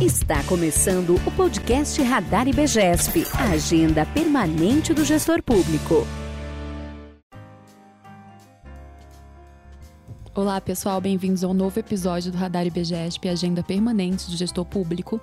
[0.00, 6.06] Está começando o podcast Radar IBGESP, a agenda permanente do gestor público.
[10.32, 15.20] Olá, pessoal, bem-vindos ao novo episódio do Radar IBGESP, Agenda Permanente do Gestor Público.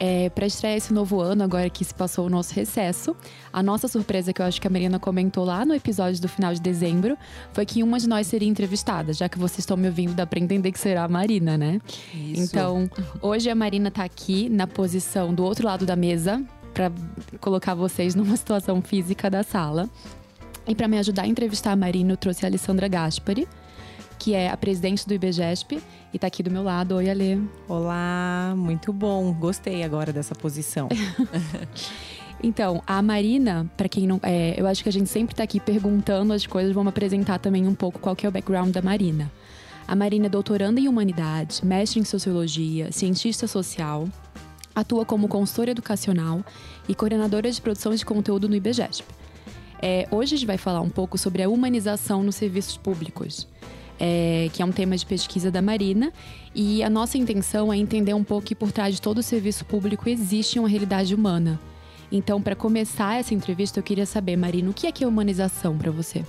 [0.00, 3.14] É, Para estrear esse novo ano, agora que se passou o nosso recesso,
[3.52, 6.52] a nossa surpresa, que eu acho que a Marina comentou lá no episódio do final
[6.52, 7.16] de dezembro,
[7.52, 10.40] foi que uma de nós seria entrevistada, já que vocês estão me ouvindo, dá para
[10.40, 11.80] entender que será a Marina, né?
[12.12, 12.42] Isso.
[12.42, 12.90] Então,
[13.22, 16.42] hoje a Marina tá aqui na posição do outro lado da mesa,
[16.74, 16.90] para
[17.40, 19.88] colocar vocês numa situação física da sala.
[20.66, 23.46] E para me ajudar a entrevistar a Marina, eu trouxe a Alessandra Gaspari
[24.18, 25.76] que é a presidente do IBGESP
[26.12, 26.96] e está aqui do meu lado.
[26.96, 27.38] Oi, Alê.
[27.68, 29.32] Olá, muito bom.
[29.32, 30.88] Gostei agora dessa posição.
[32.42, 34.18] então, a Marina, para quem não.
[34.22, 37.66] É, eu acho que a gente sempre está aqui perguntando as coisas, vamos apresentar também
[37.66, 39.30] um pouco qual que é o background da Marina.
[39.86, 44.06] A Marina é doutoranda em humanidades, mestre em sociologia, cientista social,
[44.74, 46.44] atua como consultora educacional
[46.88, 49.06] e coordenadora de produção de conteúdo no IBGESP.
[49.80, 53.46] É, hoje a gente vai falar um pouco sobre a humanização nos serviços públicos
[53.98, 56.12] é, que é um tema de pesquisa da Marina.
[56.54, 59.64] E a nossa intenção é entender um pouco que por trás de todo o serviço
[59.64, 61.60] público existe uma realidade humana.
[62.10, 65.76] Então, para começar essa entrevista, eu queria saber, Marina, o que é que é humanização
[65.76, 66.24] para você?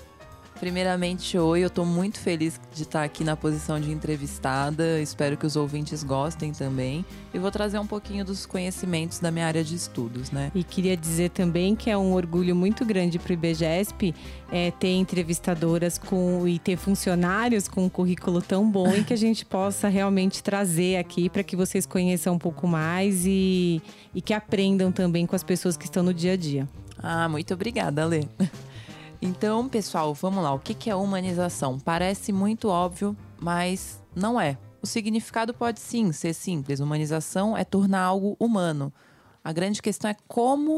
[0.59, 4.99] Primeiramente, oi, eu estou muito feliz de estar aqui na posição de entrevistada.
[5.01, 7.05] Espero que os ouvintes gostem também.
[7.33, 10.51] E vou trazer um pouquinho dos conhecimentos da minha área de estudos, né?
[10.53, 14.13] E queria dizer também que é um orgulho muito grande para o IBGESP
[14.51, 19.17] é, ter entrevistadoras com e ter funcionários com um currículo tão bom e que a
[19.17, 23.81] gente possa realmente trazer aqui para que vocês conheçam um pouco mais e,
[24.13, 26.67] e que aprendam também com as pessoas que estão no dia a dia.
[27.01, 28.25] Ah, muito obrigada, Lê.
[29.21, 30.53] Então, pessoal, vamos lá.
[30.53, 31.77] O que é humanização?
[31.77, 34.57] Parece muito óbvio, mas não é.
[34.81, 36.79] O significado pode sim ser simples.
[36.79, 38.93] Humanização é tornar algo humano.
[39.43, 40.77] A grande questão é como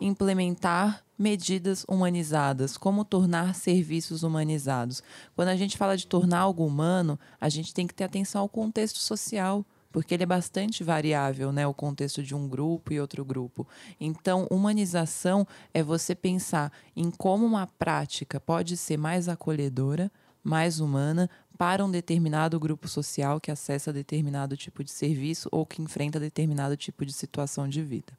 [0.00, 5.02] implementar medidas humanizadas, como tornar serviços humanizados.
[5.36, 8.48] Quando a gente fala de tornar algo humano, a gente tem que ter atenção ao
[8.48, 11.66] contexto social porque ele é bastante variável, né?
[11.66, 13.66] O contexto de um grupo e outro grupo.
[14.00, 20.10] Então, humanização é você pensar em como uma prática pode ser mais acolhedora,
[20.42, 25.80] mais humana para um determinado grupo social que acessa determinado tipo de serviço ou que
[25.80, 28.12] enfrenta determinado tipo de situação de vida.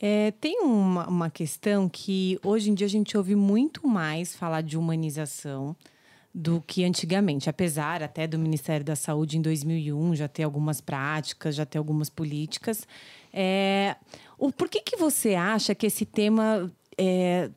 [0.00, 4.60] É, tem uma, uma questão que hoje em dia a gente ouve muito mais falar
[4.60, 5.74] de humanização
[6.38, 11.54] do que antigamente, apesar até do Ministério da Saúde em 2001 já ter algumas práticas,
[11.54, 12.86] já ter algumas políticas.
[13.32, 13.96] É,
[14.38, 17.48] o, por que, que você acha que esse tema é,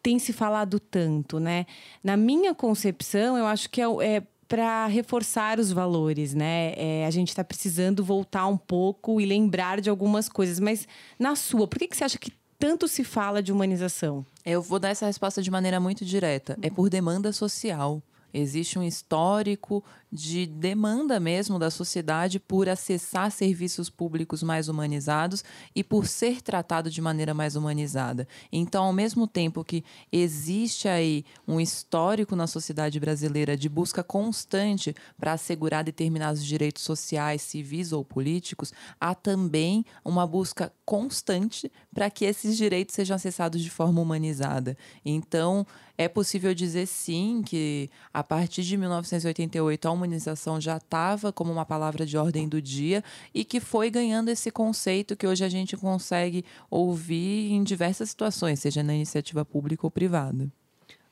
[0.00, 1.66] tem se falado tanto, né?
[2.02, 6.74] Na minha concepção, eu acho que é, é para reforçar os valores, né?
[6.76, 10.60] É, a gente está precisando voltar um pouco e lembrar de algumas coisas.
[10.60, 10.86] Mas
[11.18, 14.24] na sua, por que, que você acha que tanto se fala de humanização?
[14.46, 16.56] Eu vou dar essa resposta de maneira muito direta.
[16.62, 18.00] É por demanda social.
[18.32, 25.84] Existe um histórico de demanda mesmo da sociedade por acessar serviços públicos mais humanizados e
[25.84, 28.26] por ser tratado de maneira mais humanizada.
[28.50, 34.94] Então, ao mesmo tempo que existe aí um histórico na sociedade brasileira de busca constante
[35.18, 42.24] para assegurar determinados direitos sociais, civis ou políticos, há também uma busca constante para que
[42.24, 44.76] esses direitos sejam acessados de forma humanizada.
[45.04, 45.66] Então,
[45.98, 51.66] é possível dizer sim que a partir de 1988 a humanização já estava como uma
[51.66, 53.04] palavra de ordem do dia
[53.34, 58.60] e que foi ganhando esse conceito que hoje a gente consegue ouvir em diversas situações,
[58.60, 60.48] seja na iniciativa pública ou privada.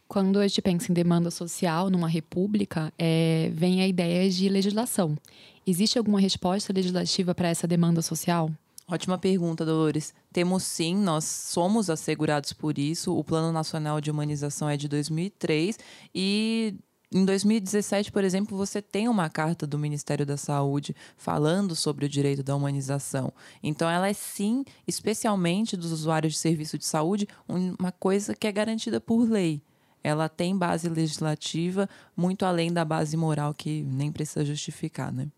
[0.08, 5.18] Quando a gente pensa em demanda social numa república, é, vem a ideia de legislação.
[5.66, 8.50] Existe alguma resposta legislativa para essa demanda social?
[8.88, 10.14] Ótima pergunta, Dolores.
[10.32, 13.16] Temos sim, nós somos assegurados por isso.
[13.16, 15.76] O Plano Nacional de Humanização é de 2003
[16.14, 16.76] e
[17.12, 22.08] em 2017, por exemplo, você tem uma carta do Ministério da Saúde falando sobre o
[22.08, 23.32] direito da humanização.
[23.62, 28.52] Então, ela é sim, especialmente dos usuários de serviço de saúde, uma coisa que é
[28.52, 29.62] garantida por lei.
[30.02, 35.28] Ela tem base legislativa muito além da base moral que nem precisa justificar, né?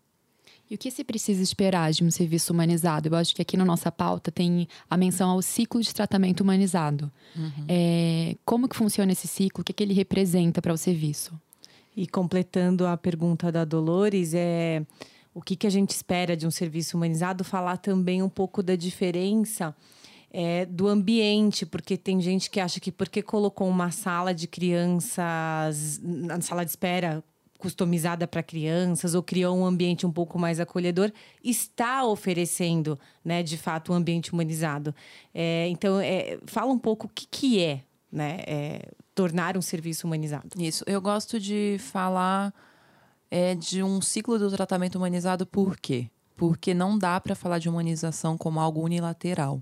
[0.69, 3.09] E o que se precisa esperar de um serviço humanizado?
[3.09, 7.11] Eu acho que aqui na nossa pauta tem a menção ao ciclo de tratamento humanizado.
[7.35, 7.65] Uhum.
[7.67, 9.61] É, como que funciona esse ciclo?
[9.61, 11.33] O que, que ele representa para o serviço?
[11.99, 14.85] E completando a pergunta da Dolores, é
[15.33, 17.43] o que, que a gente espera de um serviço humanizado?
[17.43, 19.75] Falar também um pouco da diferença
[20.31, 25.99] é, do ambiente, porque tem gente que acha que porque colocou uma sala de crianças
[26.01, 27.21] na sala de espera
[27.57, 31.11] customizada para crianças ou criou um ambiente um pouco mais acolhedor,
[31.43, 34.95] está oferecendo, né, de fato, um ambiente humanizado.
[35.35, 37.81] É, então, é, fala um pouco o que, que é,
[38.11, 40.49] né, é, tornar um serviço humanizado.
[40.57, 40.83] Isso.
[40.87, 42.53] Eu gosto de falar
[43.29, 46.09] é, de um ciclo do tratamento humanizado, por quê?
[46.35, 49.61] Porque não dá para falar de humanização como algo unilateral.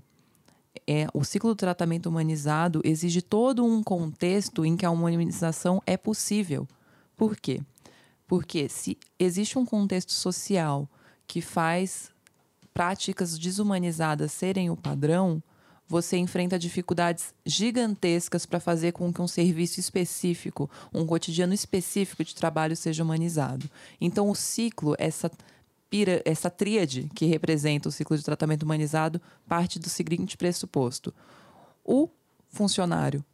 [0.86, 5.96] É, o ciclo do tratamento humanizado exige todo um contexto em que a humanização é
[5.96, 6.66] possível.
[7.16, 7.60] Por quê?
[8.26, 10.88] Porque se existe um contexto social
[11.26, 12.10] que faz
[12.72, 15.42] práticas desumanizadas serem o padrão,
[15.88, 22.34] você enfrenta dificuldades gigantescas para fazer com que um serviço específico, um cotidiano específico de
[22.34, 23.68] trabalho seja humanizado.
[23.98, 25.30] Então, o ciclo, essa
[25.88, 31.14] pira, essa tríade que representa o ciclo de tratamento humanizado, parte do seguinte pressuposto:
[31.82, 32.08] o
[32.50, 33.24] funcionário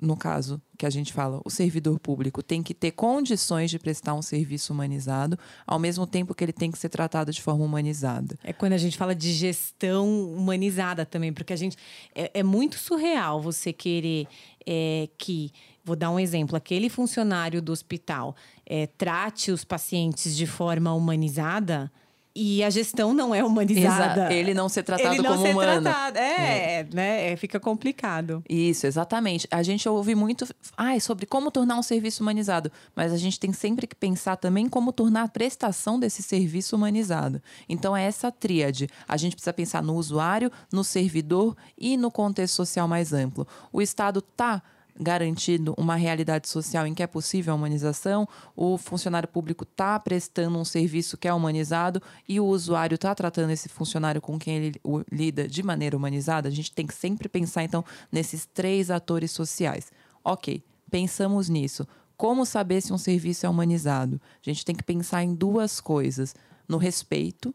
[0.00, 4.14] no caso que a gente fala, o servidor público tem que ter condições de prestar
[4.14, 8.38] um serviço humanizado, ao mesmo tempo que ele tem que ser tratado de forma humanizada.
[8.42, 11.76] É quando a gente fala de gestão humanizada também, porque a gente.
[12.14, 14.26] É, é muito surreal você querer
[14.66, 15.52] é, que.
[15.84, 21.90] Vou dar um exemplo: aquele funcionário do hospital é, trate os pacientes de forma humanizada
[22.34, 24.26] e a gestão não é humanizada.
[24.26, 25.82] Exa ele não ser tratado ele não como ser humano.
[25.82, 26.18] Tratado.
[26.18, 27.32] É, é, né?
[27.32, 28.42] É, fica complicado.
[28.48, 29.48] Isso, exatamente.
[29.50, 30.46] A gente ouve muito
[30.76, 34.68] ai, sobre como tornar um serviço humanizado, mas a gente tem sempre que pensar também
[34.68, 37.42] como tornar a prestação desse serviço humanizado.
[37.68, 38.88] Então é essa tríade.
[39.08, 43.46] A gente precisa pensar no usuário, no servidor e no contexto social mais amplo.
[43.72, 44.62] O Estado está
[45.00, 50.58] garantido uma realidade social em que é possível a humanização, o funcionário público está prestando
[50.58, 54.80] um serviço que é humanizado e o usuário está tratando esse funcionário com quem ele
[55.10, 57.82] lida de maneira humanizada, a gente tem que sempre pensar, então,
[58.12, 59.90] nesses três atores sociais.
[60.22, 61.88] Ok, pensamos nisso.
[62.14, 64.20] Como saber se um serviço é humanizado?
[64.46, 66.34] A gente tem que pensar em duas coisas:
[66.68, 67.54] no respeito.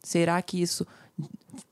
[0.00, 0.86] Será que isso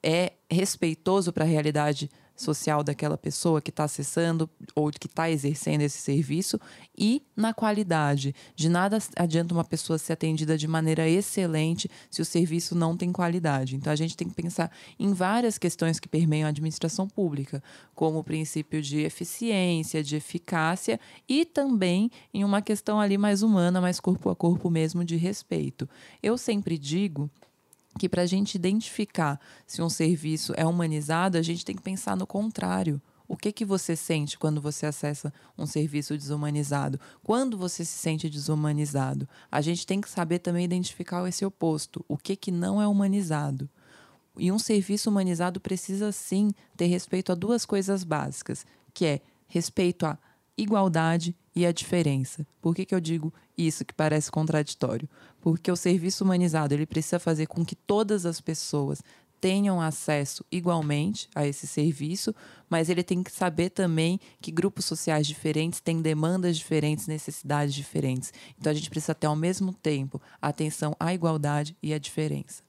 [0.02, 5.82] é respeitoso para a realidade social daquela pessoa que está acessando ou que está exercendo
[5.82, 6.58] esse serviço
[6.96, 8.34] e na qualidade.
[8.54, 13.12] De nada adianta uma pessoa ser atendida de maneira excelente se o serviço não tem
[13.12, 13.76] qualidade.
[13.76, 17.62] Então a gente tem que pensar em várias questões que permeiam a administração pública,
[17.94, 20.98] como o princípio de eficiência, de eficácia
[21.28, 25.88] e também em uma questão ali mais humana, mais corpo a corpo mesmo de respeito.
[26.22, 27.30] Eu sempre digo
[27.98, 32.16] que para a gente identificar se um serviço é humanizado, a gente tem que pensar
[32.16, 33.00] no contrário.
[33.28, 37.00] O que, que você sente quando você acessa um serviço desumanizado?
[37.22, 39.28] Quando você se sente desumanizado?
[39.50, 42.04] A gente tem que saber também identificar esse oposto.
[42.08, 43.70] O que, que não é humanizado?
[44.36, 50.04] E um serviço humanizado precisa sim ter respeito a duas coisas básicas, que é respeito
[50.04, 50.18] à
[50.56, 52.46] igualdade e a diferença.
[52.60, 55.08] Por que, que eu digo isso que parece contraditório?
[55.40, 59.02] Porque o serviço humanizado ele precisa fazer com que todas as pessoas
[59.42, 62.32] tenham acesso igualmente a esse serviço,
[62.70, 68.32] mas ele tem que saber também que grupos sociais diferentes têm demandas diferentes, necessidades diferentes.
[68.56, 72.62] Então a gente precisa ter ao mesmo tempo atenção à igualdade e à diferença.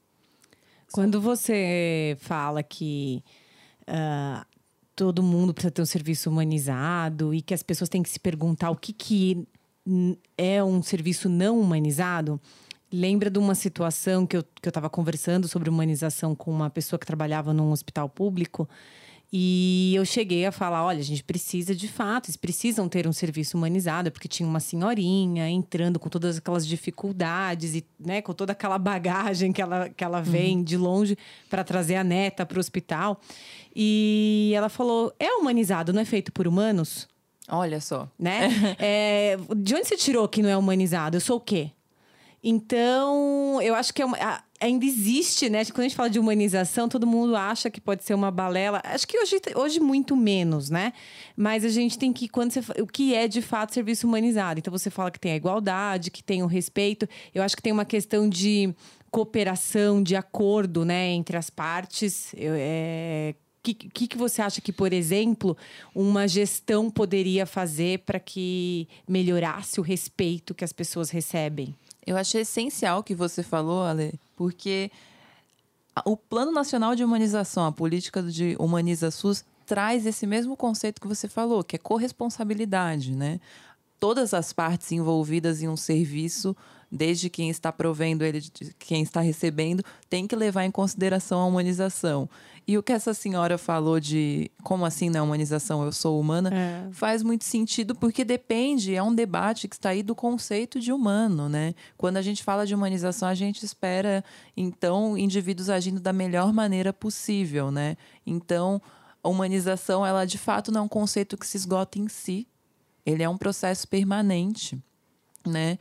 [0.92, 3.22] Quando você fala que
[3.82, 4.44] uh,
[4.94, 8.70] todo mundo precisa ter um serviço humanizado e que as pessoas têm que se perguntar
[8.70, 9.46] o que, que
[10.38, 12.40] é um serviço não humanizado,
[12.92, 17.52] lembra de uma situação que eu estava conversando sobre humanização com uma pessoa que trabalhava
[17.52, 18.68] num hospital público
[19.36, 23.12] e eu cheguei a falar: olha, a gente precisa de fato, eles precisam ter um
[23.12, 28.52] serviço humanizado, porque tinha uma senhorinha entrando com todas aquelas dificuldades e né, com toda
[28.52, 30.62] aquela bagagem que ela, que ela vem uhum.
[30.62, 31.18] de longe
[31.50, 33.20] para trazer a neta para o hospital.
[33.74, 37.08] E ela falou: é humanizado, não é feito por humanos?
[37.48, 38.08] Olha só.
[38.16, 38.50] Né?
[38.78, 41.16] é, de onde você tirou que não é humanizado?
[41.16, 41.72] Eu sou o quê?
[42.40, 44.16] Então, eu acho que é uma,
[44.60, 45.64] ainda existe, né?
[45.64, 48.80] Quando a gente fala de humanização, todo mundo acha que pode ser uma balela.
[48.84, 50.92] Acho que hoje, hoje muito menos, né?
[51.36, 54.58] Mas a gente tem que, quando você, o que é de fato serviço humanizado?
[54.58, 57.08] Então, você fala que tem a igualdade, que tem o respeito.
[57.34, 58.74] Eu acho que tem uma questão de
[59.10, 62.34] cooperação, de acordo, né, entre as partes.
[62.36, 65.56] Eu, é, que, que, que você acha que, por exemplo,
[65.94, 71.74] uma gestão poderia fazer para que melhorasse o respeito que as pessoas recebem?
[72.06, 74.90] Eu achei essencial o que você falou, Ale, porque
[76.04, 81.08] o Plano Nacional de Humanização, a política de Humaniza SUS, traz esse mesmo conceito que
[81.08, 83.40] você falou, que é corresponsabilidade, né?
[84.04, 86.54] todas as partes envolvidas em um serviço
[86.94, 88.40] desde quem está provendo ele,
[88.78, 92.30] quem está recebendo, tem que levar em consideração a humanização.
[92.66, 96.88] E o que essa senhora falou de como assim na humanização eu sou humana, é.
[96.92, 101.48] faz muito sentido porque depende, é um debate que está aí do conceito de humano,
[101.48, 101.74] né?
[101.98, 104.24] Quando a gente fala de humanização, a gente espera
[104.56, 107.96] então indivíduos agindo da melhor maneira possível, né?
[108.24, 108.80] Então,
[109.22, 112.46] a humanização, ela de fato não é um conceito que se esgota em si.
[113.04, 114.80] Ele é um processo permanente,
[115.44, 115.76] né?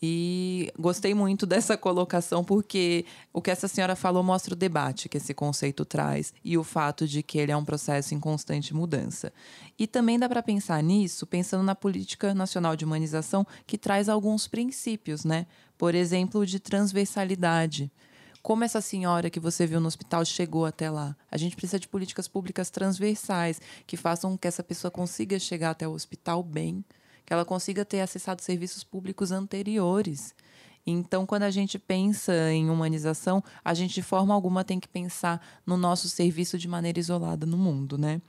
[0.00, 5.16] E gostei muito dessa colocação, porque o que essa senhora falou mostra o debate que
[5.16, 9.32] esse conceito traz e o fato de que ele é um processo em constante mudança.
[9.78, 14.46] E também dá para pensar nisso pensando na política nacional de humanização, que traz alguns
[14.46, 15.46] princípios, né?
[15.76, 17.90] Por exemplo, de transversalidade.
[18.40, 21.16] Como essa senhora que você viu no hospital chegou até lá?
[21.30, 25.86] A gente precisa de políticas públicas transversais que façam que essa pessoa consiga chegar até
[25.86, 26.84] o hospital bem
[27.28, 30.34] que ela consiga ter acessado serviços públicos anteriores.
[30.86, 35.38] Então, quando a gente pensa em humanização, a gente de forma alguma tem que pensar
[35.66, 38.22] no nosso serviço de maneira isolada no mundo, né?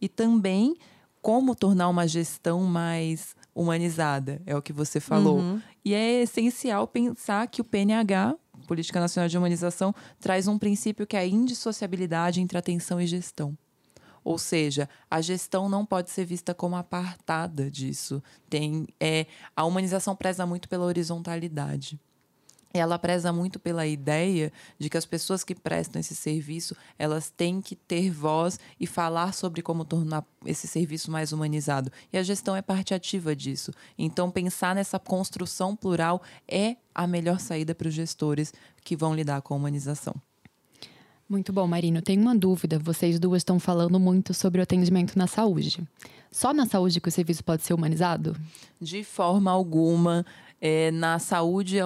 [0.00, 0.76] E também
[1.20, 5.38] como tornar uma gestão mais humanizada, é o que você falou.
[5.38, 5.60] Uhum.
[5.84, 8.36] E é essencial pensar que o PNH,
[8.68, 13.58] Política Nacional de Humanização, traz um princípio que é a indissociabilidade entre atenção e gestão.
[14.24, 18.22] Ou seja, a gestão não pode ser vista como apartada disso.
[18.48, 22.00] Tem, é, a humanização preza muito pela horizontalidade.
[22.72, 27.60] Ela preza muito pela ideia de que as pessoas que prestam esse serviço elas têm
[27.60, 31.92] que ter voz e falar sobre como tornar esse serviço mais humanizado.
[32.12, 33.72] E a gestão é parte ativa disso.
[33.96, 38.52] Então pensar nessa construção plural é a melhor saída para os gestores
[38.82, 40.20] que vão lidar com a humanização
[41.28, 42.02] muito bom, Marino.
[42.02, 42.78] Tenho uma dúvida.
[42.78, 45.82] Vocês duas estão falando muito sobre o atendimento na saúde.
[46.30, 48.36] Só na saúde que o serviço pode ser humanizado?
[48.80, 50.24] De forma alguma.
[50.60, 51.84] É, na saúde, é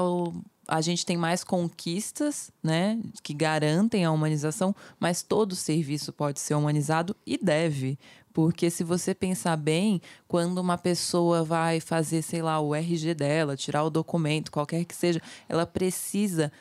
[0.69, 6.55] a gente tem mais conquistas, né, que garantem a humanização, mas todo serviço pode ser
[6.55, 7.99] humanizado e deve.
[8.35, 13.57] Porque se você pensar bem, quando uma pessoa vai fazer, sei lá, o RG dela,
[13.57, 16.53] tirar o documento, qualquer que seja, ela precisa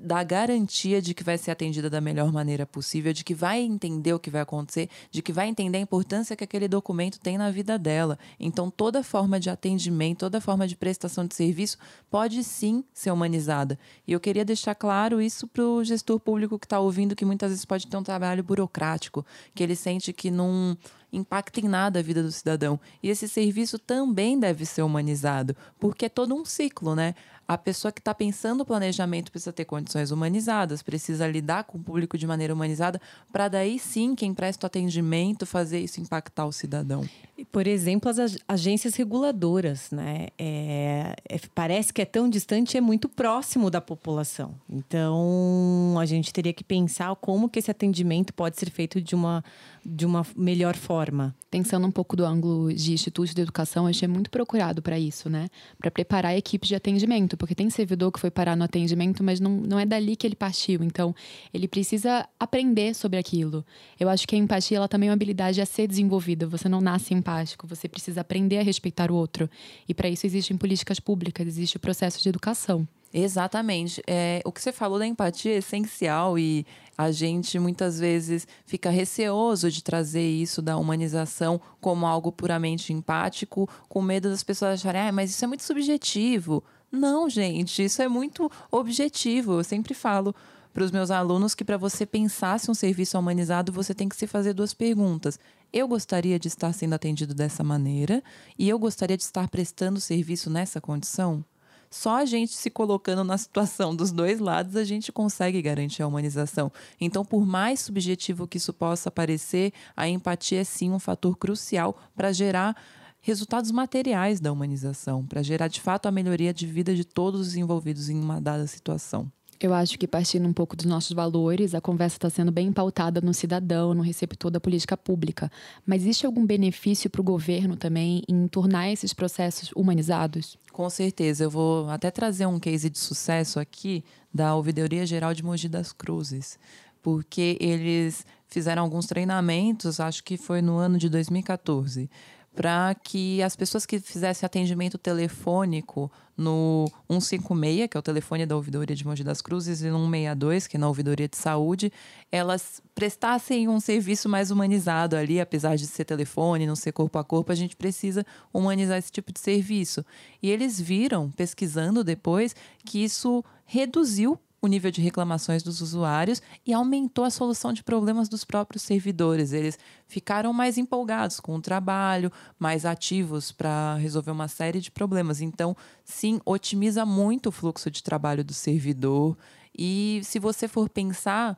[0.00, 4.12] da garantia de que vai ser atendida da melhor maneira possível, de que vai entender
[4.12, 7.50] o que vai acontecer, de que vai entender a importância que aquele documento tem na
[7.50, 8.18] vida dela.
[8.38, 11.78] Então, toda forma de atendimento, toda forma de prestação de serviço
[12.10, 13.78] pode sim ser humanizada.
[14.06, 17.50] E eu queria deixar claro isso para o gestor público que está ouvindo, que muitas
[17.50, 20.76] vezes pode ter um trabalho burocrático, que ele sente que não
[21.12, 22.78] impacta em nada a vida do cidadão.
[23.02, 27.14] E esse serviço também deve ser humanizado, porque é todo um ciclo, né?
[27.48, 31.82] A pessoa que está pensando o planejamento precisa ter condições humanizadas, precisa lidar com o
[31.82, 33.00] público de maneira humanizada,
[33.32, 37.08] para daí sim quem presta o atendimento fazer isso impactar o cidadão.
[37.50, 40.26] Por exemplo, as agências reguladoras, né?
[40.36, 44.54] É, é, parece que é tão distante, é muito próximo da população.
[44.68, 49.42] Então, a gente teria que pensar como que esse atendimento pode ser feito de uma
[49.88, 51.34] de uma melhor forma.
[51.50, 54.98] Pensando um pouco do ângulo de institutos de educação, a gente é muito procurado para
[54.98, 55.48] isso, né?
[55.78, 59.50] Para preparar equipes de atendimento, porque tem servidor que foi parar no atendimento, mas não,
[59.50, 60.82] não é dali que ele partiu.
[60.82, 61.14] Então,
[61.54, 63.64] ele precisa aprender sobre aquilo.
[63.98, 66.46] Eu acho que a empatia ela também é uma habilidade a ser desenvolvida.
[66.46, 69.48] Você não nasce empático, você precisa aprender a respeitar o outro.
[69.88, 72.86] E para isso existem políticas públicas, existe o processo de educação.
[73.12, 74.02] Exatamente.
[74.06, 76.66] É, o que você falou da empatia é essencial e
[76.96, 83.68] a gente muitas vezes fica receoso de trazer isso da humanização como algo puramente empático,
[83.88, 86.62] com medo das pessoas acharem, ah, mas isso é muito subjetivo.
[86.90, 89.60] Não, gente, isso é muito objetivo.
[89.60, 90.34] Eu sempre falo
[90.72, 94.08] para os meus alunos que para você pensar se um serviço é humanizado, você tem
[94.08, 95.38] que se fazer duas perguntas.
[95.72, 98.22] Eu gostaria de estar sendo atendido dessa maneira
[98.58, 101.44] e eu gostaria de estar prestando serviço nessa condição?
[101.90, 106.06] Só a gente se colocando na situação dos dois lados, a gente consegue garantir a
[106.06, 106.70] humanização.
[107.00, 111.98] Então, por mais subjetivo que isso possa parecer, a empatia é sim um fator crucial
[112.14, 112.76] para gerar
[113.20, 117.56] resultados materiais da humanização, para gerar de fato a melhoria de vida de todos os
[117.56, 119.30] envolvidos em uma dada situação.
[119.60, 123.20] Eu acho que partindo um pouco dos nossos valores, a conversa está sendo bem pautada
[123.20, 125.50] no cidadão, no receptor da política pública.
[125.84, 130.56] Mas existe algum benefício para o governo também em tornar esses processos humanizados?
[130.72, 131.42] Com certeza.
[131.42, 135.92] Eu vou até trazer um case de sucesso aqui da Ouvidoria Geral de Mogi das
[135.92, 136.56] Cruzes,
[137.02, 142.08] porque eles fizeram alguns treinamentos, acho que foi no ano de 2014
[142.54, 148.54] para que as pessoas que fizessem atendimento telefônico no 156, que é o telefone da
[148.56, 151.92] ouvidoria de Mogi das Cruzes, e no 162, que é na ouvidoria de saúde,
[152.30, 157.24] elas prestassem um serviço mais humanizado ali, apesar de ser telefone, não ser corpo a
[157.24, 160.04] corpo, a gente precisa humanizar esse tipo de serviço.
[160.42, 166.72] E eles viram, pesquisando depois, que isso reduziu o nível de reclamações dos usuários e
[166.72, 169.52] aumentou a solução de problemas dos próprios servidores.
[169.52, 175.40] Eles ficaram mais empolgados com o trabalho, mais ativos para resolver uma série de problemas.
[175.40, 179.36] Então, sim, otimiza muito o fluxo de trabalho do servidor.
[179.76, 181.56] E se você for pensar,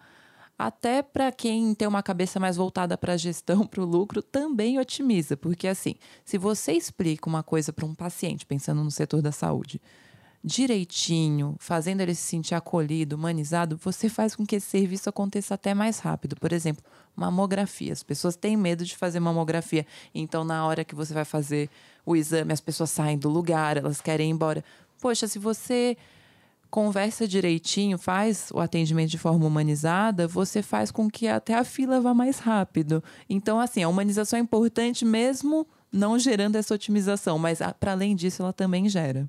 [0.59, 4.79] até para quem tem uma cabeça mais voltada para a gestão, para o lucro, também
[4.79, 9.33] otimiza, porque assim, se você explica uma coisa para um paciente, pensando no setor da
[9.33, 9.81] saúde,
[10.43, 15.75] direitinho, fazendo ele se sentir acolhido, humanizado, você faz com que esse serviço aconteça até
[15.75, 16.35] mais rápido.
[16.37, 16.83] Por exemplo,
[17.15, 17.93] mamografia.
[17.93, 19.87] As pessoas têm medo de fazer mamografia.
[20.15, 21.69] Então, na hora que você vai fazer
[22.07, 24.65] o exame, as pessoas saem do lugar, elas querem ir embora.
[24.99, 25.97] Poxa, se você
[26.71, 32.01] conversa direitinho, faz o atendimento de forma humanizada, você faz com que até a fila
[32.01, 33.03] vá mais rápido.
[33.29, 38.43] Então, assim, a humanização é importante mesmo não gerando essa otimização, mas para além disso,
[38.43, 39.29] ela também gera.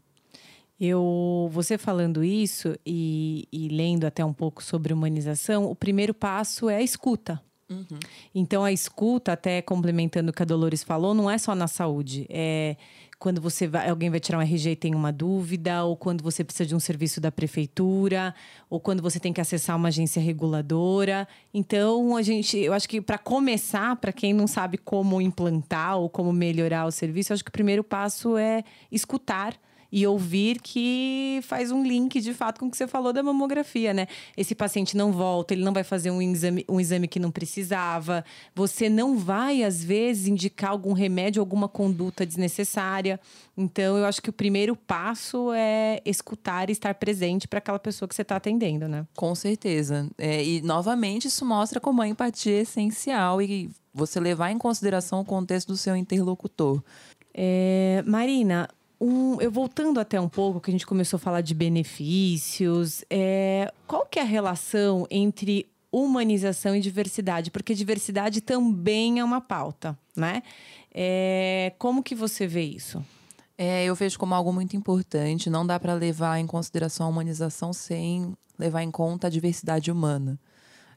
[0.83, 6.71] Eu, você falando isso e, e, lendo até um pouco sobre humanização, o primeiro passo
[6.71, 7.39] é a escuta.
[7.69, 7.99] Uhum.
[8.33, 12.25] Então, a escuta, até complementando o que a Dolores falou, não é só na saúde.
[12.29, 12.77] É
[13.19, 16.43] quando você vai, alguém vai tirar um RG e tem uma dúvida, ou quando você
[16.43, 18.33] precisa de um serviço da prefeitura,
[18.67, 21.27] ou quando você tem que acessar uma agência reguladora.
[21.53, 26.09] Então, a gente, eu acho que para começar, para quem não sabe como implantar ou
[26.09, 29.55] como melhorar o serviço, acho que o primeiro passo é escutar
[29.91, 33.93] e ouvir que faz um link de fato com o que você falou da mamografia,
[33.93, 34.07] né?
[34.37, 38.23] Esse paciente não volta, ele não vai fazer um exame, um exame que não precisava,
[38.55, 43.19] você não vai, às vezes, indicar algum remédio, alguma conduta desnecessária.
[43.57, 48.07] Então, eu acho que o primeiro passo é escutar e estar presente para aquela pessoa
[48.07, 49.05] que você está atendendo, né?
[49.15, 50.09] Com certeza.
[50.17, 55.19] É, e, novamente, isso mostra como a empatia é essencial e você levar em consideração
[55.19, 56.81] o contexto do seu interlocutor.
[57.33, 58.69] É, Marina,
[59.01, 63.73] um, eu voltando até um pouco, que a gente começou a falar de benefícios, é,
[63.87, 67.49] qual que é a relação entre humanização e diversidade?
[67.49, 70.43] Porque diversidade também é uma pauta, né?
[70.93, 73.03] É, como que você vê isso?
[73.57, 75.49] É, eu vejo como algo muito importante.
[75.49, 80.39] Não dá para levar em consideração a humanização sem levar em conta a diversidade humana.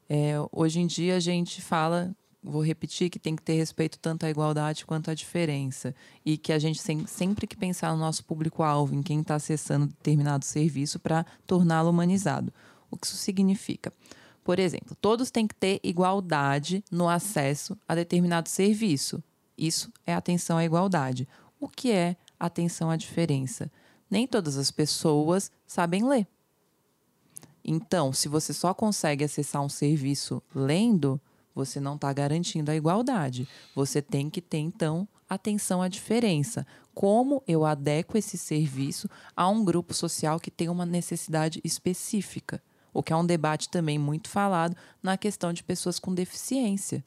[0.09, 4.27] É, hoje em dia a gente fala vou repetir que tem que ter respeito tanto
[4.27, 5.95] à igualdade quanto à diferença.
[6.25, 9.87] E que a gente tem sempre que pensar no nosso público-alvo, em quem está acessando
[9.87, 12.53] determinado serviço para torná-lo humanizado.
[12.91, 13.93] O que isso significa?
[14.45, 19.25] Por exemplo, todos têm que ter igualdade no acesso a determinado serviço.
[19.57, 21.27] Isso é atenção à igualdade.
[21.59, 23.73] O que é atenção à diferença?
[24.11, 26.27] Nem todas as pessoas sabem ler.
[27.65, 31.19] Então, se você só consegue acessar um serviço lendo,
[31.55, 33.49] você não está garantindo a igualdade.
[33.75, 36.67] Você tem que ter, então, atenção à diferença.
[36.95, 42.63] Como eu adequo esse serviço a um grupo social que tem uma necessidade específica?
[42.93, 47.05] O que é um debate também muito falado na questão de pessoas com deficiência.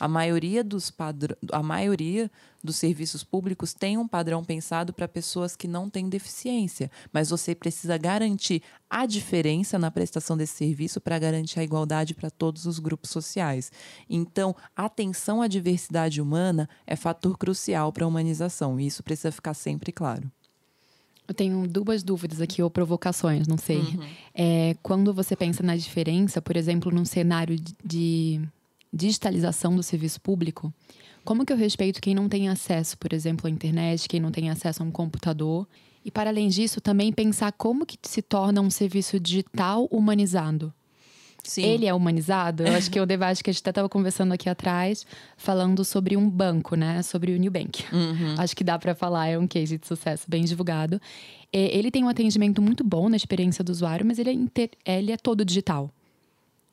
[0.00, 1.36] A maioria dos padr...
[1.50, 2.30] a maioria
[2.62, 7.54] dos serviços públicos tem um padrão pensado para pessoas que não têm deficiência, mas você
[7.54, 12.78] precisa garantir a diferença na prestação desse serviço para garantir a igualdade para todos os
[12.78, 13.70] grupos sociais.
[14.08, 19.54] Então, atenção à diversidade humana é fator crucial para a humanização, e isso precisa ficar
[19.54, 20.30] sempre claro.
[21.26, 23.80] Eu tenho duas dúvidas aqui, ou provocações, não sei.
[23.80, 24.08] Uhum.
[24.34, 28.40] É, quando você pensa na diferença, por exemplo, num cenário de
[28.92, 30.72] digitalização do serviço público,
[31.24, 34.48] como que eu respeito quem não tem acesso, por exemplo, à internet, quem não tem
[34.48, 35.68] acesso a um computador?
[36.04, 40.72] E para além disso, também pensar como que se torna um serviço digital humanizado.
[41.44, 41.62] Sim.
[41.62, 42.62] Ele é humanizado?
[42.62, 46.16] Eu acho que o debate que a gente até estava conversando aqui atrás, falando sobre
[46.16, 47.02] um banco, né?
[47.02, 47.84] Sobre o New Bank.
[47.92, 48.34] Uhum.
[48.38, 51.00] Acho que dá para falar, é um case de sucesso bem divulgado.
[51.52, 54.70] Ele tem um atendimento muito bom na experiência do usuário, mas ele é, inter...
[54.84, 55.90] ele é todo digital.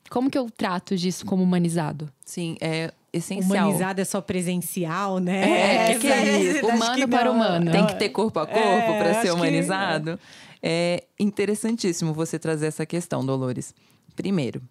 [0.10, 2.10] Como que eu trato disso como humanizado?
[2.26, 3.68] Sim, é essencial.
[3.68, 5.50] Humanizado é só presencial, né?
[5.50, 6.65] É, é que é isso.
[6.65, 7.72] Humano para humano.
[7.72, 10.18] Tem que ter corpo a corpo é, para ser humanizado.
[10.18, 10.46] Que...
[10.68, 13.74] É interessantíssimo você trazer essa questão, Dolores.
[14.15, 14.62] Primeiro,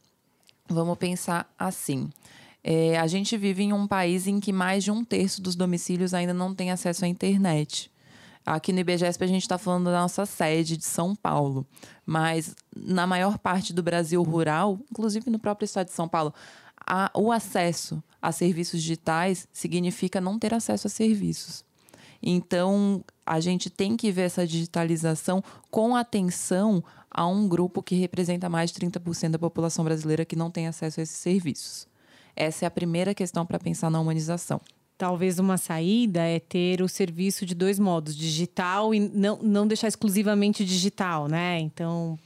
[0.68, 2.10] vamos pensar assim.
[2.62, 6.14] É, a gente vive em um país em que mais de um terço dos domicílios
[6.14, 7.90] ainda não tem acesso à internet.
[8.44, 11.66] Aqui no IBGESP a gente está falando da nossa sede de São Paulo,
[12.04, 16.34] mas na maior parte do Brasil rural, inclusive no próprio estado de São Paulo,
[16.86, 21.64] a, o acesso a serviços digitais significa não ter acesso a serviços.
[22.22, 28.48] Então, a gente tem que ver essa digitalização com atenção a um grupo que representa
[28.48, 31.86] mais de 30% da população brasileira que não tem acesso a esses serviços.
[32.34, 34.60] Essa é a primeira questão para pensar na humanização.
[34.96, 39.88] Talvez uma saída é ter o serviço de dois modos, digital e não, não deixar
[39.88, 41.58] exclusivamente digital, né?
[41.60, 42.18] Então,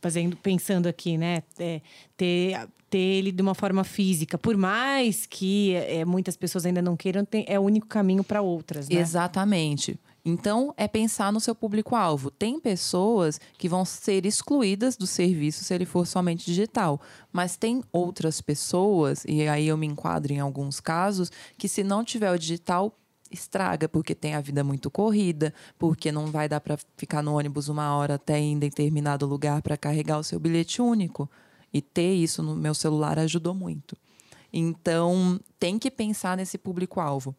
[0.00, 1.42] fazendo, pensando aqui, né?
[1.58, 1.80] É,
[2.16, 4.36] ter, ter ele de uma forma física.
[4.36, 8.42] Por mais que é, muitas pessoas ainda não queiram, tem, é o único caminho para
[8.42, 8.98] outras, né?
[8.98, 9.98] Exatamente.
[10.28, 12.32] Então, é pensar no seu público-alvo.
[12.32, 17.00] Tem pessoas que vão ser excluídas do serviço se ele for somente digital,
[17.32, 22.02] mas tem outras pessoas, e aí eu me enquadro em alguns casos, que se não
[22.02, 22.92] tiver o digital,
[23.30, 27.68] estraga, porque tem a vida muito corrida, porque não vai dar para ficar no ônibus
[27.68, 31.30] uma hora até em determinado lugar para carregar o seu bilhete único.
[31.72, 33.96] E ter isso no meu celular ajudou muito.
[34.52, 37.32] Então, tem que pensar nesse público-alvo.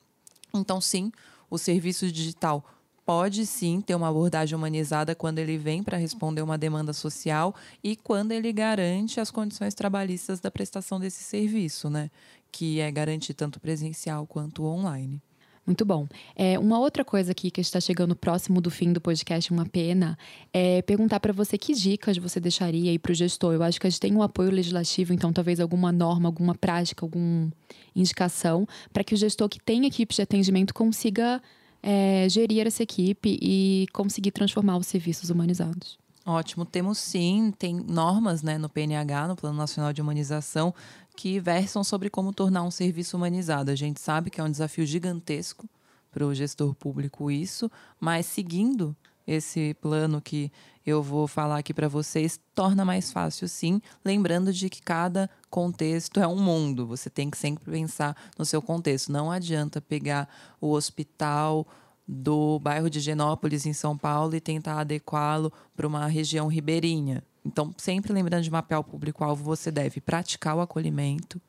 [0.54, 1.12] Então, sim,
[1.50, 2.64] o serviço digital
[3.08, 7.96] pode sim ter uma abordagem humanizada quando ele vem para responder uma demanda social e
[7.96, 12.12] quando ele garante as condições trabalhistas da prestação desse serviço, né?
[12.52, 15.22] Que é garantir tanto presencial quanto online.
[15.66, 16.06] Muito bom.
[16.36, 20.18] É, uma outra coisa aqui que está chegando próximo do fim do podcast, uma pena,
[20.52, 23.54] é perguntar para você que dicas você deixaria aí para o gestor.
[23.54, 27.06] Eu acho que a gente tem um apoio legislativo, então talvez alguma norma, alguma prática,
[27.06, 27.50] alguma
[27.96, 31.42] indicação para que o gestor que tem equipes de atendimento consiga
[31.90, 35.98] é, gerir essa equipe e conseguir transformar os serviços humanizados.
[36.26, 40.76] Ótimo, temos sim, tem normas né, no PNH, no Plano Nacional de Humanização,
[41.16, 43.72] que versam sobre como tornar um serviço humanizado.
[43.72, 45.66] A gente sabe que é um desafio gigantesco
[46.12, 47.72] para o gestor público isso,
[48.02, 48.94] mas seguindo
[49.28, 50.52] esse plano que
[50.86, 53.82] eu vou falar aqui para vocês torna mais fácil, sim.
[54.06, 56.88] Lembrando de que cada contexto é um mundo.
[56.88, 59.12] Você tem que sempre pensar no seu contexto.
[59.12, 60.30] Não adianta pegar
[60.62, 61.68] o hospital
[62.08, 67.22] do bairro de Genópolis, em São Paulo, e tentar adequá-lo para uma região ribeirinha.
[67.46, 71.42] Então, sempre lembrando de mapear o público-alvo, você deve praticar o acolhimento,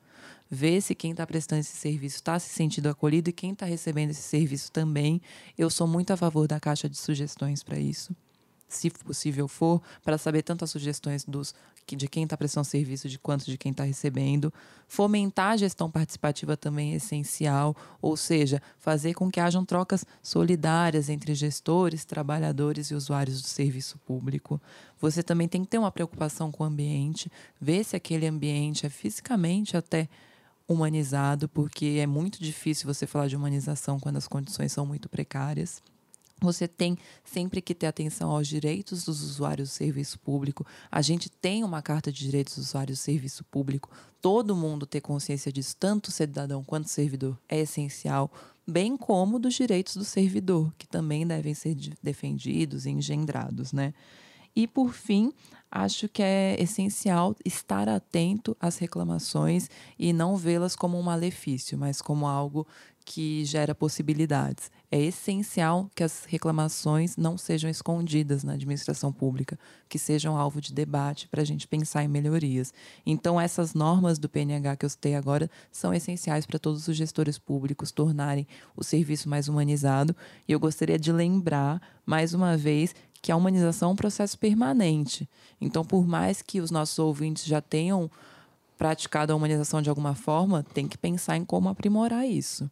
[0.49, 4.11] ver se quem está prestando esse serviço está se sentindo acolhido e quem está recebendo
[4.11, 5.21] esse serviço também.
[5.57, 8.15] Eu sou muito a favor da caixa de sugestões para isso
[8.69, 11.55] se possível for, para saber tanto as sugestões dos,
[11.87, 14.53] de quem está prestando serviço de quanto de quem está recebendo.
[14.87, 21.09] Fomentar a gestão participativa também é essencial, ou seja, fazer com que hajam trocas solidárias
[21.09, 24.61] entre gestores, trabalhadores e usuários do serviço público.
[24.99, 28.89] Você também tem que ter uma preocupação com o ambiente, ver se aquele ambiente é
[28.89, 30.07] fisicamente até
[30.69, 35.81] humanizado, porque é muito difícil você falar de humanização quando as condições são muito precárias.
[36.41, 40.65] Você tem sempre que ter atenção aos direitos dos usuários do serviço público.
[40.89, 43.89] A gente tem uma carta de direitos dos usuários do serviço público.
[44.21, 48.31] Todo mundo ter consciência disso, tanto cidadão quanto servidor, é essencial,
[48.65, 53.93] bem como dos direitos do servidor, que também devem ser defendidos e engendrados, né?
[54.55, 55.31] E por fim,
[55.71, 62.01] acho que é essencial estar atento às reclamações e não vê-las como um malefício, mas
[62.01, 62.67] como algo
[63.11, 64.69] que gera possibilidades.
[64.91, 69.57] É essencial que as reclamações não sejam escondidas na administração pública,
[69.89, 72.71] que sejam alvo de debate para a gente pensar em melhorias.
[73.03, 77.39] Então, essas normas do PNH que eu citei agora são essenciais para todos os gestores
[77.39, 80.15] públicos tornarem o serviço mais humanizado.
[80.47, 82.93] E eu gostaria de lembrar, mais uma vez,
[83.23, 85.27] que a humanização é um processo permanente.
[85.59, 88.07] Então, por mais que os nossos ouvintes já tenham
[88.77, 92.69] praticado a humanização de alguma forma, tem que pensar em como aprimorar isso.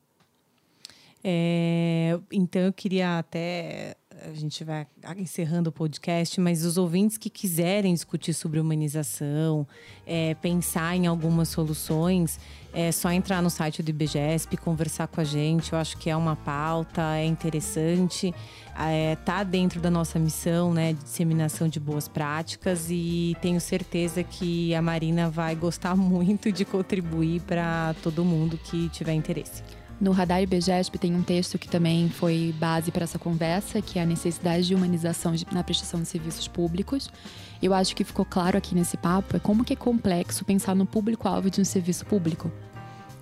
[1.29, 4.87] É, então eu queria até a gente vai
[5.17, 9.67] encerrando o podcast, mas os ouvintes que quiserem discutir sobre humanização,
[10.05, 12.39] é, pensar em algumas soluções,
[12.73, 15.73] é só entrar no site do IBGESP, conversar com a gente.
[15.73, 18.33] Eu acho que é uma pauta, é interessante,
[18.79, 24.23] é, tá dentro da nossa missão, né, de disseminação de boas práticas e tenho certeza
[24.23, 29.61] que a Marina vai gostar muito de contribuir para todo mundo que tiver interesse.
[29.99, 34.03] No Radar IBGESP tem um texto que também foi base para essa conversa, que é
[34.03, 37.09] a necessidade de humanização na prestação de serviços públicos.
[37.61, 40.85] Eu acho que ficou claro aqui nesse papo é como que é complexo pensar no
[40.85, 42.51] público-alvo de um serviço público.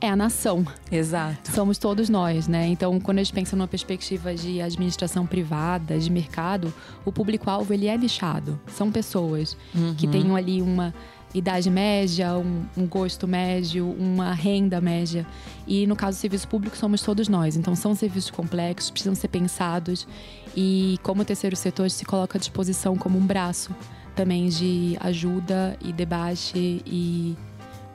[0.02, 0.68] É a nação.
[0.92, 1.52] Exato.
[1.54, 2.68] Somos todos nós, né?
[2.68, 6.74] Então, quando a gente pensa numa perspectiva de administração privada, de mercado,
[7.06, 8.60] o público-alvo ele é lixado.
[8.68, 9.96] São pessoas uhum.
[9.96, 10.94] que tenham ali uma
[11.38, 15.28] idade média, um, um, gosto médio, uma renda média.
[15.68, 17.58] E no caso do serviço público, somos todos nós.
[17.58, 20.08] Então, são serviços complexos, precisam ser pensados.
[20.56, 23.76] E como o terceiro setor se coloca à disposição como um braço
[24.16, 27.36] também de ajuda e debate e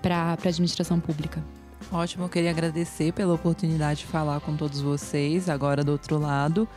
[0.02, 1.42] para a administração pública.
[1.90, 6.68] Ótimo, eu queria agradecer pela oportunidade de falar com todos vocês, agora do outro lado,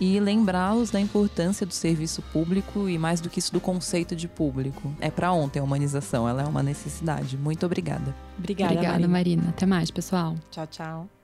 [0.00, 4.26] e lembrá-los da importância do serviço público e, mais do que isso, do conceito de
[4.26, 4.92] público.
[4.98, 7.36] É para ontem a humanização, ela é uma necessidade.
[7.36, 8.14] Muito obrigada.
[8.38, 9.08] Obrigada, Obrigada, Marina.
[9.08, 9.48] Marina.
[9.50, 10.34] Até mais, pessoal.
[10.50, 11.19] Tchau, tchau.